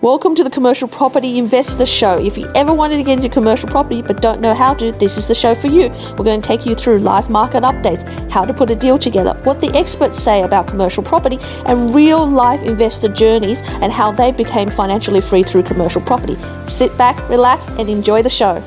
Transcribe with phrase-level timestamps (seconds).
[0.00, 2.24] Welcome to the Commercial Property Investor Show.
[2.24, 5.18] If you ever wanted to get into commercial property but don't know how to, this
[5.18, 5.88] is the show for you.
[5.88, 9.34] We're going to take you through live market updates, how to put a deal together,
[9.42, 14.30] what the experts say about commercial property, and real life investor journeys and how they
[14.30, 16.36] became financially free through commercial property.
[16.68, 18.62] Sit back, relax, and enjoy the show.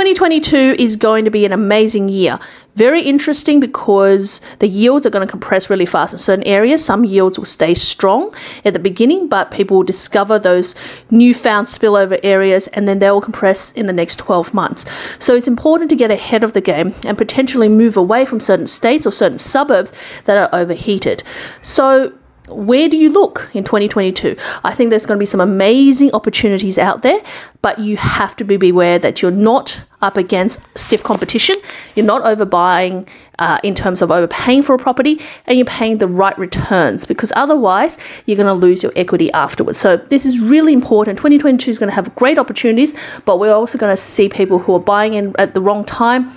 [0.00, 2.38] 2022 is going to be an amazing year.
[2.80, 6.82] Very interesting because the yields are going to compress really fast in certain areas.
[6.82, 8.34] Some yields will stay strong
[8.64, 10.74] at the beginning, but people will discover those
[11.10, 14.86] newfound spillover areas and then they will compress in the next 12 months.
[15.18, 18.66] So it's important to get ahead of the game and potentially move away from certain
[18.66, 19.92] states or certain suburbs
[20.24, 21.22] that are overheated.
[21.60, 22.14] So
[22.50, 24.36] where do you look in 2022?
[24.64, 27.22] I think there's going to be some amazing opportunities out there,
[27.62, 31.56] but you have to be beware that you're not up against stiff competition.
[31.94, 36.08] You're not overbuying uh, in terms of overpaying for a property, and you're paying the
[36.08, 39.78] right returns because otherwise you're going to lose your equity afterwards.
[39.78, 41.18] So this is really important.
[41.18, 44.74] 2022 is going to have great opportunities, but we're also going to see people who
[44.74, 46.32] are buying in at the wrong time.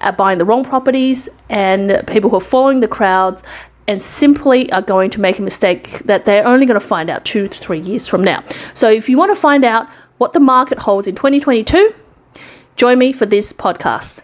[0.00, 3.42] Uh, buying the wrong properties and people who are following the crowds
[3.86, 7.24] and simply are going to make a mistake that they're only going to find out
[7.24, 8.44] two to three years from now.
[8.74, 11.94] So, if you want to find out what the market holds in 2022,
[12.76, 14.20] join me for this podcast.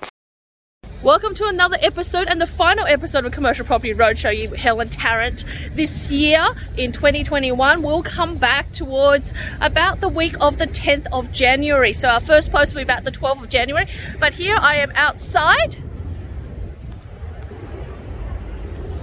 [1.03, 4.37] Welcome to another episode and the final episode of Commercial Property Roadshow.
[4.37, 5.45] You, Helen Tarrant.
[5.73, 11.33] This year in 2021, we'll come back towards about the week of the 10th of
[11.33, 11.95] January.
[11.95, 13.87] So our first post will be about the 12th of January.
[14.19, 15.79] But here I am outside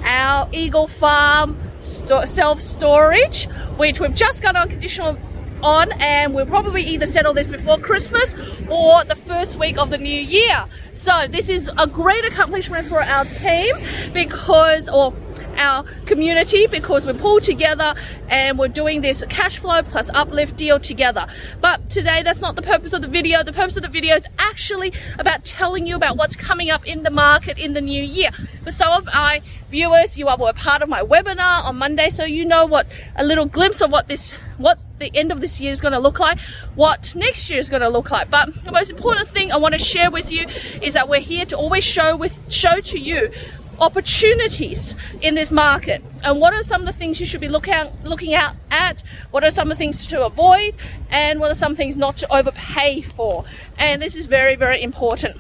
[0.08, 3.46] our Eagle Farm st- self storage,
[3.78, 5.18] which we've just got unconditional
[5.62, 8.36] on, and we'll probably either settle this before Christmas
[8.70, 10.66] or the first week of the new year.
[10.94, 13.76] So, this is a great accomplishment for our team
[14.14, 15.14] because, or
[15.58, 17.94] our community because we're pulled together
[18.30, 21.28] and we're doing this cash flow plus uplift deal together.
[21.62, 23.44] But today, that's not the purpose of the video.
[23.44, 27.04] The purpose of the video is actually about telling you about what's coming up in
[27.04, 28.32] the market in the new year.
[28.64, 32.24] For some of my viewers, you are were part of my webinar on Monday, so
[32.24, 35.72] you know what a little glimpse of what this what the end of this year
[35.72, 36.40] is going to look like,
[36.76, 38.30] what next year is going to look like.
[38.30, 40.48] But the most important thing I want to share with you
[40.82, 43.32] is that we're here to always show with show to you
[43.80, 46.04] opportunities in this market.
[46.24, 49.02] And what are some of the things you should be looking out, looking out at?
[49.32, 50.76] What are some of the things to avoid?
[51.10, 53.46] And what are some things not to overpay for?
[53.78, 55.38] And this is very very important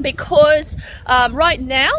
[0.00, 1.90] because um, right now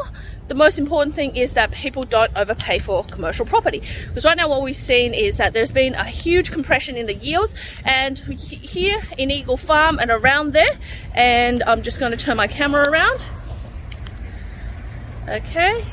[0.47, 3.79] the most important thing is that people don't overpay for commercial property.
[3.79, 7.15] Because right now, what we've seen is that there's been a huge compression in the
[7.15, 7.53] yields,
[7.83, 10.79] and here in Eagle Farm and around there,
[11.13, 13.25] and I'm just going to turn my camera around
[15.27, 15.85] okay.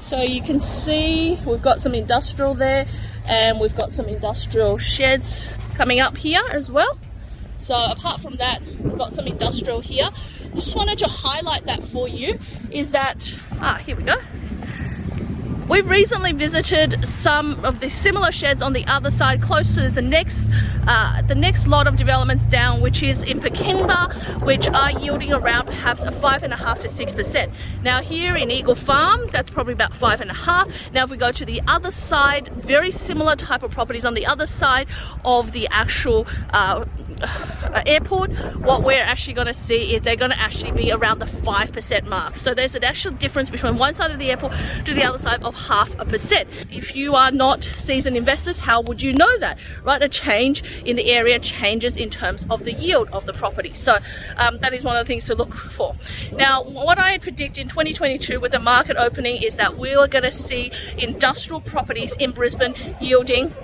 [0.00, 2.86] So you can see we've got some industrial there
[3.26, 6.98] and we've got some industrial sheds coming up here as well.
[7.56, 10.10] So apart from that we've got some industrial here.
[10.54, 12.38] Just wanted to highlight that for you
[12.70, 14.16] is that ah here we go
[15.68, 20.02] We've recently visited some of the similar sheds on the other side, close to the
[20.02, 20.50] next,
[20.86, 25.64] uh, the next lot of developments down, which is in Pinkenba, which are yielding around
[25.64, 27.50] perhaps a five and a half to six percent.
[27.82, 30.68] Now here in Eagle Farm, that's probably about five and a half.
[30.92, 34.26] Now if we go to the other side, very similar type of properties on the
[34.26, 34.86] other side
[35.24, 36.84] of the actual uh,
[37.86, 41.26] airport, what we're actually going to see is they're going to actually be around the
[41.26, 42.36] five percent mark.
[42.36, 44.52] So there's an actual difference between one side of the airport
[44.84, 46.48] to the other side of half a percent.
[46.70, 49.58] If you are not seasoned investors, how would you know that?
[49.82, 53.72] Right, a change in the area changes in terms of the yield of the property.
[53.72, 53.98] So
[54.36, 55.94] um, that is one of the things to look for.
[56.32, 60.24] Now, what I predict in 2022 with the market opening is that we are going
[60.24, 63.54] to see industrial properties in Brisbane yielding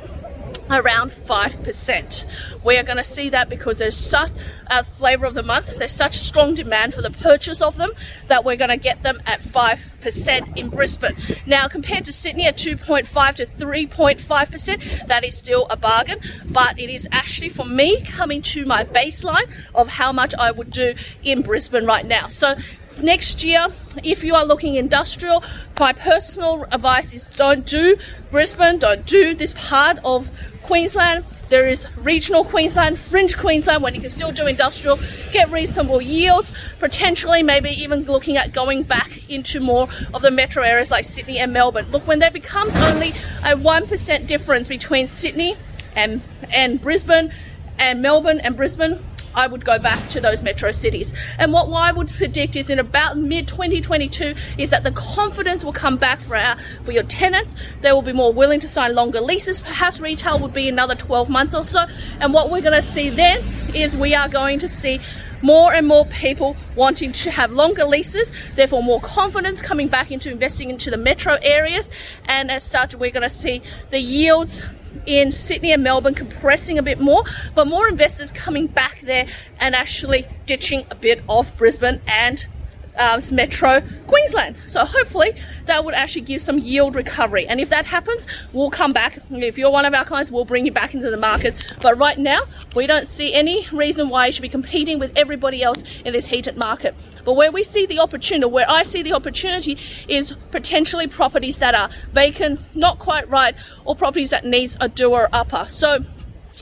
[0.70, 2.24] around 5%.
[2.64, 4.30] We are going to see that because there's such
[4.66, 7.90] a flavour of the month, there's such strong demand for the purchase of them
[8.28, 11.16] that we're going to get them at 5% in Brisbane.
[11.46, 16.20] Now, compared to Sydney at 2.5 to 3.5%, that is still a bargain,
[16.50, 20.70] but it is actually for me coming to my baseline of how much I would
[20.70, 22.28] do in Brisbane right now.
[22.28, 22.54] So
[23.02, 23.68] next year,
[24.04, 25.42] if you are looking industrial,
[25.78, 27.96] my personal advice is don't do
[28.30, 30.30] Brisbane, don't do this part of
[30.62, 31.24] Queensland.
[31.48, 35.00] There is regional Queensland, fringe Queensland, when you can still do industrial,
[35.32, 40.62] get reasonable yields, potentially maybe even looking at going back into more of the metro
[40.62, 41.86] areas like Sydney and Melbourne.
[41.90, 43.10] Look, when there becomes only
[43.42, 45.56] a 1% difference between Sydney
[45.96, 46.20] and,
[46.50, 47.32] and Brisbane
[47.78, 49.00] and Melbourne and Brisbane,
[49.34, 51.12] I would go back to those metro cities.
[51.38, 55.72] And what I would predict is in about mid 2022 is that the confidence will
[55.72, 57.54] come back for our for your tenants.
[57.80, 59.60] They will be more willing to sign longer leases.
[59.60, 61.86] Perhaps retail would be another 12 months or so.
[62.20, 63.42] And what we're going to see then
[63.74, 65.00] is we are going to see
[65.42, 70.30] more and more people wanting to have longer leases, therefore more confidence coming back into
[70.30, 71.90] investing into the metro areas.
[72.26, 74.62] And as such, we're going to see the yields
[75.06, 77.24] in Sydney and Melbourne compressing a bit more,
[77.54, 79.26] but more investors coming back there
[79.58, 82.46] and actually ditching a bit of Brisbane and
[82.96, 84.56] um, Metro Queensland.
[84.66, 85.32] So hopefully
[85.66, 87.46] that would actually give some yield recovery.
[87.46, 89.18] And if that happens, we'll come back.
[89.30, 91.54] If you're one of our clients, we'll bring you back into the market.
[91.80, 92.42] But right now,
[92.74, 96.26] we don't see any reason why you should be competing with everybody else in this
[96.26, 96.94] heated market.
[97.24, 99.78] But where we see the opportunity, where I see the opportunity
[100.08, 103.54] is potentially properties that are vacant, not quite right,
[103.84, 105.66] or properties that needs a doer upper.
[105.68, 106.04] So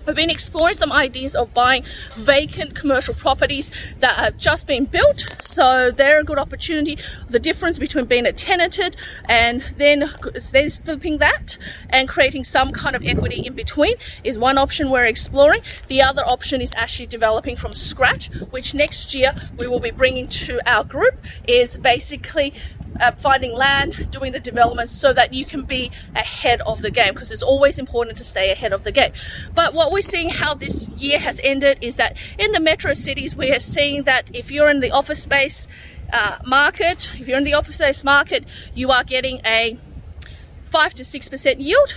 [0.07, 1.85] We've been exploring some ideas of buying
[2.17, 5.27] vacant commercial properties that have just been built.
[5.43, 6.99] So they're a good opportunity.
[7.29, 8.97] The difference between being a tenanted
[9.27, 10.11] and then
[10.53, 11.59] there's flipping that
[11.91, 15.63] and creating some kind of equity in between is one option we're exploring.
[15.89, 20.29] The other option is actually developing from scratch, which next year we will be bringing
[20.29, 21.15] to our group
[21.47, 22.55] is basically
[23.01, 27.15] uh, finding land, doing the development so that you can be ahead of the game
[27.15, 29.13] because it's always important to stay ahead of the game.
[29.55, 33.35] But what we're seeing how this year has ended is that in the metro cities,
[33.37, 35.67] we are seeing that if you're in the office space
[36.13, 38.45] uh, market, if you're in the office space market,
[38.75, 39.79] you are getting a
[40.71, 41.95] 5 to 6% yield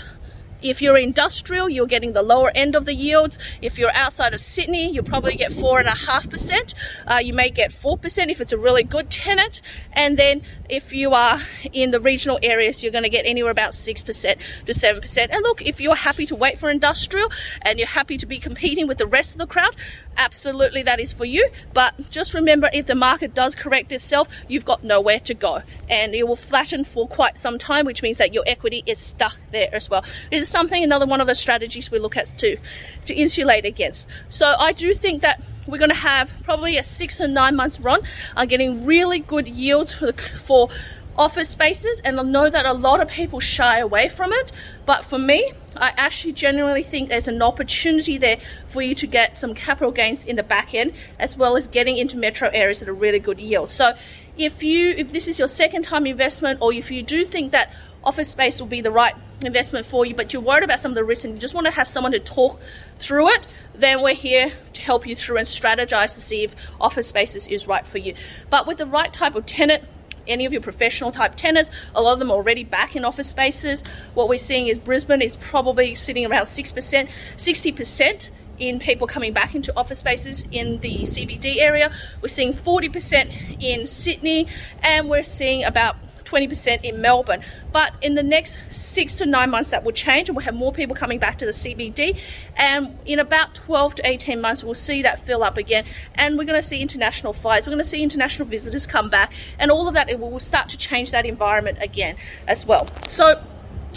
[0.61, 3.37] if you're industrial, you're getting the lower end of the yields.
[3.61, 6.73] If you're outside of Sydney, you'll probably get four and a half percent.
[7.07, 9.61] Uh, you may get four percent if it's a really good tenant.
[9.93, 11.41] And then if you are
[11.73, 15.31] in the regional areas, you're going to get anywhere about six percent to seven percent.
[15.31, 17.31] And look, if you're happy to wait for industrial
[17.61, 19.75] and you're happy to be competing with the rest of the crowd,
[20.17, 21.49] absolutely that is for you.
[21.73, 26.13] But just remember, if the market does correct itself, you've got nowhere to go, and
[26.13, 29.73] it will flatten for quite some time, which means that your equity is stuck there
[29.73, 30.03] as well.
[30.29, 32.57] It is something, another one of the strategies we look at to,
[33.05, 34.07] to insulate against.
[34.29, 37.79] So I do think that we're going to have probably a six or nine months
[37.79, 38.01] run
[38.35, 40.69] on getting really good yields for, for
[41.17, 44.51] office spaces and I know that a lot of people shy away from it
[44.85, 49.37] but for me I actually genuinely think there's an opportunity there for you to get
[49.37, 52.87] some capital gains in the back end as well as getting into metro areas at
[52.87, 53.93] a really good yield so
[54.37, 57.73] if you if this is your second time investment or if you do think that
[58.03, 60.95] office space will be the right investment for you, but you're worried about some of
[60.95, 62.59] the risks and you just want to have someone to talk
[62.99, 67.07] through it, then we're here to help you through and strategize to see if office
[67.07, 68.15] spaces is right for you.
[68.49, 69.83] But with the right type of tenant,
[70.27, 73.29] any of your professional type tenants, a lot of them are already back in office
[73.29, 73.83] spaces.
[74.13, 79.55] What we're seeing is Brisbane is probably sitting around 6%, 60% in people coming back
[79.55, 81.91] into office spaces in the CBD area.
[82.21, 84.47] We're seeing 40% in Sydney,
[84.83, 85.97] and we're seeing about
[86.31, 87.43] 20% in Melbourne.
[87.71, 90.71] But in the next six to nine months, that will change, and we'll have more
[90.71, 92.19] people coming back to the CBD.
[92.55, 95.85] And in about 12 to 18 months, we'll see that fill up again.
[96.15, 99.33] And we're going to see international flights, we're going to see international visitors come back,
[99.59, 102.15] and all of that it will start to change that environment again
[102.47, 102.87] as well.
[103.07, 103.41] So,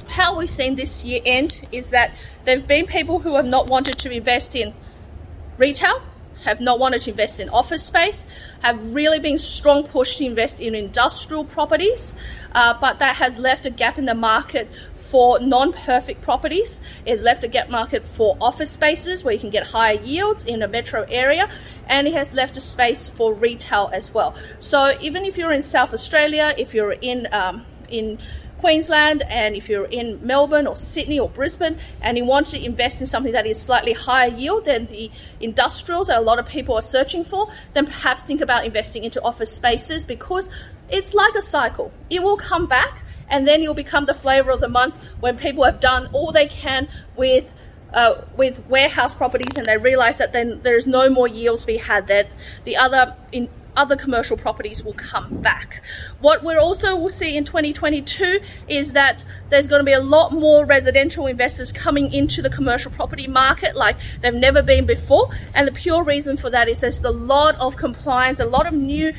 [0.08, 2.12] how we've seen this year end is that
[2.44, 4.74] there have been people who have not wanted to invest in
[5.56, 6.02] retail
[6.44, 8.26] have not wanted to invest in office space,
[8.60, 12.14] have really been strong push to invest in industrial properties,
[12.54, 16.80] uh, but that has left a gap in the market for non-perfect properties.
[17.04, 20.44] It has left a gap market for office spaces where you can get higher yields
[20.44, 21.48] in a metro area,
[21.86, 24.34] and it has left a space for retail as well.
[24.60, 28.18] So even if you're in South Australia, if you're in um, in
[28.64, 33.02] Queensland and if you're in Melbourne or Sydney or Brisbane and you want to invest
[33.02, 36.74] in something that is slightly higher yield than the industrials that a lot of people
[36.74, 40.48] are searching for, then perhaps think about investing into office spaces because
[40.88, 41.92] it's like a cycle.
[42.08, 45.64] It will come back and then you'll become the flavor of the month when people
[45.64, 47.52] have done all they can with
[47.92, 51.76] uh, with warehouse properties and they realize that then there's no more yields to be
[51.76, 52.28] had that
[52.64, 55.82] the other in other commercial properties will come back.
[56.20, 60.32] What we're also will see in 2022 is that there's going to be a lot
[60.32, 65.30] more residential investors coming into the commercial property market like they've never been before.
[65.54, 68.74] And the pure reason for that is there's a lot of compliance, a lot of
[68.74, 69.12] new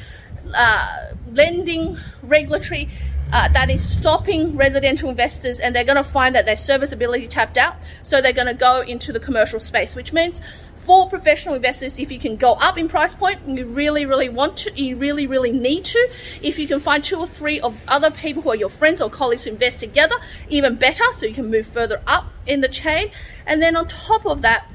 [0.54, 2.90] uh, lending regulatory
[3.34, 7.58] uh, that is stopping residential investors and they're going to find that their serviceability tapped
[7.58, 10.42] out so they're going to go into the commercial space which means
[10.86, 14.56] for professional investors, if you can go up in price point, you really, really want
[14.58, 16.10] to, you really, really need to.
[16.44, 19.10] If you can find two or three of other people who are your friends or
[19.10, 20.16] colleagues who invest together,
[20.48, 23.12] even better, so you can move further up in the chain.
[23.48, 24.70] And then on top of that,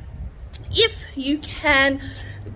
[0.72, 2.02] if you can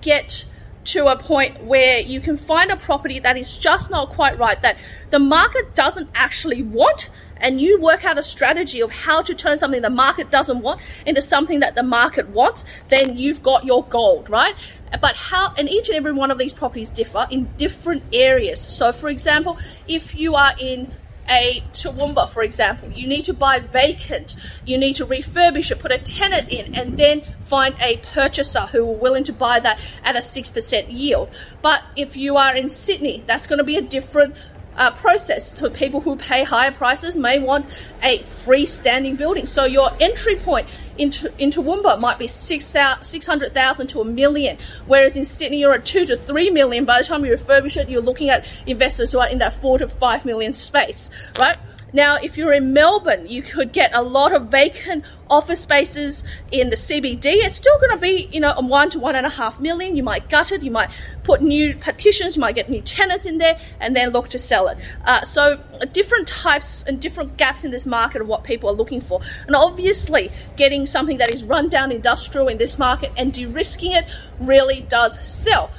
[0.00, 0.46] get
[0.84, 4.60] to a point where you can find a property that is just not quite right,
[4.62, 4.76] that
[5.10, 7.08] the market doesn't actually want,
[7.38, 10.80] and you work out a strategy of how to turn something the market doesn't want
[11.06, 14.54] into something that the market wants, then you've got your gold, right?
[15.00, 18.60] But how, and each and every one of these properties differ in different areas.
[18.60, 20.92] So, for example, if you are in
[21.28, 25.90] a Toowoomba, for example, you need to buy vacant, you need to refurbish it, put
[25.90, 30.16] a tenant in, and then find a purchaser who are willing to buy that at
[30.16, 31.30] a 6% yield.
[31.62, 34.34] But if you are in Sydney, that's going to be a different
[34.76, 35.56] uh, process.
[35.56, 37.66] So people who pay higher prices may want
[38.02, 39.46] a freestanding building.
[39.46, 40.66] So your entry point
[40.96, 45.58] into into Toowoomba might be six six hundred thousand to a million, whereas in Sydney
[45.60, 46.84] you're at two to three million.
[46.84, 49.78] By the time you refurbish it, you're looking at investors who are in that four
[49.78, 51.56] to five million space, right?
[51.94, 56.70] Now, if you're in Melbourne, you could get a lot of vacant office spaces in
[56.70, 57.44] the CBD.
[57.44, 59.94] It's still going to be, you know, one to one and a half million.
[59.94, 60.90] You might gut it, you might
[61.22, 64.66] put new partitions, you might get new tenants in there, and then look to sell
[64.66, 64.78] it.
[65.04, 68.74] Uh, so, uh, different types and different gaps in this market of what people are
[68.74, 69.20] looking for.
[69.46, 73.92] And obviously, getting something that is run down industrial in this market and de risking
[73.92, 74.04] it
[74.40, 75.70] really does sell.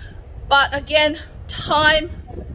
[0.48, 1.20] But again,
[1.50, 2.10] time,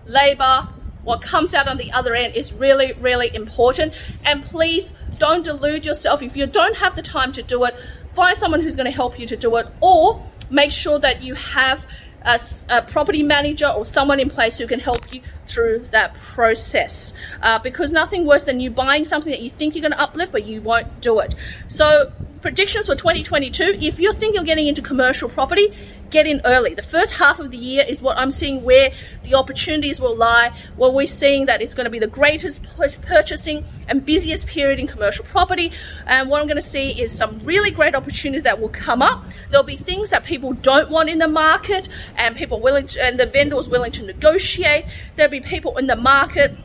[0.06, 0.68] labor,
[1.02, 3.95] what comes out on the other end is really, really important.
[4.25, 6.23] And please don't delude yourself.
[6.23, 7.76] If you don't have the time to do it,
[8.14, 11.35] find someone who's going to help you to do it, or make sure that you
[11.35, 11.87] have
[12.23, 17.14] a, a, property manager or someone in place who can help you through that process.
[17.40, 20.33] Uh, because nothing worse than you buying something that you think you're going to uplift,
[20.33, 21.35] but you won't do it.
[21.69, 25.75] So, predictions for 2022 if you think you're getting into commercial property,
[26.10, 26.74] get in early.
[26.74, 30.52] The first half of the year is what I'm seeing where the opportunities will lie,
[30.76, 32.62] where we're seeing that it's going to be the greatest
[33.02, 35.72] purchasing and busiest period in commercial property.
[36.06, 39.24] And what I'm going to see is some really great opportunities that will come up.
[39.50, 43.18] There'll be things that people don't want in the market and people willing to, and
[43.18, 44.86] the vendors willing to negotiate.
[45.16, 46.56] There'll be people in the market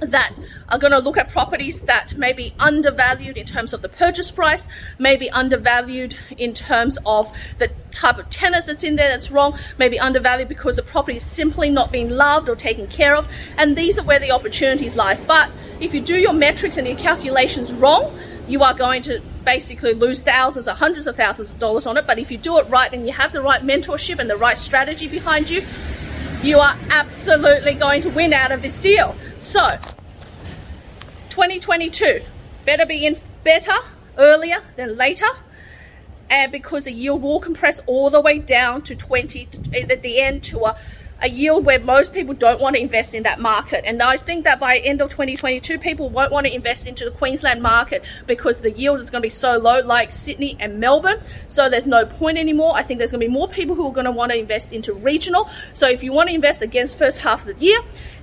[0.00, 0.32] that
[0.68, 4.30] are going to look at properties that may be undervalued in terms of the purchase
[4.30, 4.66] price,
[4.98, 9.58] may be undervalued in terms of the type of tenants that's in there that's wrong,
[9.78, 13.28] may be undervalued because the property is simply not being loved or taken care of.
[13.56, 15.20] And these are where the opportunities lie.
[15.26, 15.50] But
[15.80, 18.16] if you do your metrics and your calculations wrong,
[18.48, 22.06] you are going to basically lose thousands or hundreds of thousands of dollars on it.
[22.06, 24.58] But if you do it right and you have the right mentorship and the right
[24.58, 25.64] strategy behind you,
[26.42, 29.16] you are absolutely going to win out of this deal.
[29.46, 29.70] So,
[31.30, 32.22] 2022
[32.64, 33.76] better be in better
[34.18, 35.28] earlier than later
[36.28, 39.48] and because the yield will compress all the way down to 20
[39.88, 40.76] at the end to a
[41.22, 43.84] a yield where most people don't want to invest in that market.
[43.86, 47.10] And I think that by end of 2022, people won't want to invest into the
[47.10, 51.20] Queensland market because the yield is going to be so low, like Sydney and Melbourne.
[51.46, 52.72] So there's no point anymore.
[52.74, 54.72] I think there's going to be more people who are going to want to invest
[54.72, 55.48] into regional.
[55.72, 57.80] So if you want to invest against first half of the year,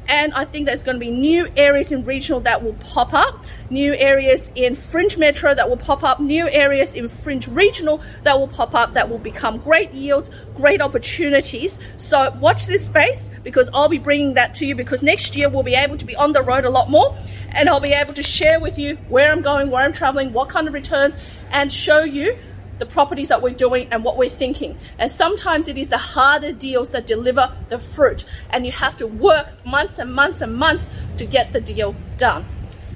[0.08, 3.44] and I think there's going to be new areas in regional that will pop up,
[3.70, 8.38] new areas in fringe metro that will pop up, new areas in fringe regional that
[8.38, 11.80] will pop up that will become great yields, great opportunities.
[11.98, 15.64] So watch this space because I'll be bringing that to you because next year we'll
[15.64, 17.18] be able to be on the road a lot more
[17.50, 20.50] and I'll be able to share with you where I'm going, where I'm traveling, what
[20.50, 21.16] kind of returns,
[21.52, 22.38] and show you
[22.80, 24.78] the properties that we're doing and what we're thinking.
[24.98, 29.08] And sometimes it is the harder deals that deliver the fruit, and you have to
[29.08, 32.46] work months and months and months to get the deal done.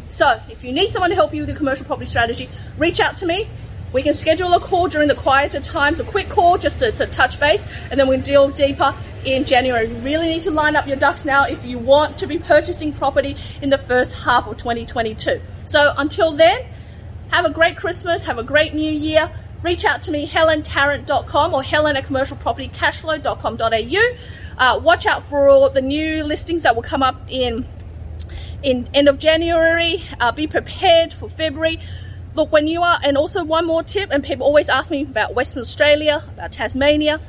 [0.09, 3.17] So, if you need someone to help you with your commercial property strategy, reach out
[3.17, 3.49] to me.
[3.93, 7.05] We can schedule a call during the quieter times, a quick call just to, to
[7.07, 8.93] touch base, and then we'll deal deeper
[9.25, 9.89] in January.
[9.89, 12.93] You really need to line up your ducks now if you want to be purchasing
[12.93, 15.41] property in the first half of 2022.
[15.65, 16.65] So, until then,
[17.29, 19.31] have a great Christmas, have a great new year
[19.61, 21.97] reach out to me, helentarrant.com or helen.
[24.57, 27.65] Uh, watch out for all the new listings that will come up in
[28.63, 30.03] in end of January.
[30.19, 31.79] Uh, be prepared for February.
[32.33, 35.33] Look, when you are, and also one more tip, and people always ask me about
[35.33, 37.19] Western Australia, about Tasmania,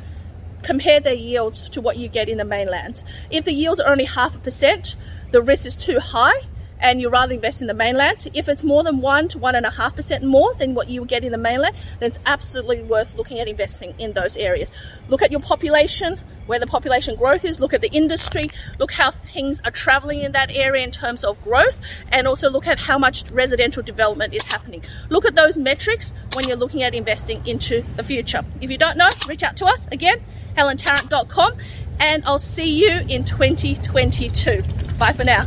[0.62, 3.02] compare their yields to what you get in the mainland.
[3.30, 4.96] If the yields are only half a percent,
[5.30, 6.42] the risk is too high
[6.80, 8.28] and you rather invest in the mainland.
[8.34, 11.04] If it's more than one to one and a half percent more than what you
[11.04, 14.70] get in the mainland, then it's absolutely worth looking at investing in those areas.
[15.08, 19.10] Look at your population, where the population growth is, look at the industry, look how
[19.10, 21.78] things are traveling in that area in terms of growth,
[22.10, 24.82] and also look at how much residential development is happening.
[25.10, 28.44] Look at those metrics when you're looking at investing into the future.
[28.60, 30.22] If you don't know, reach out to us again,
[30.56, 31.52] helentarrant.com,
[32.00, 34.62] and I'll see you in 2022.
[34.98, 35.46] Bye for now.